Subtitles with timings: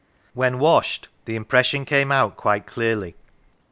[0.33, 3.13] When washed, the impression came out quite clearly.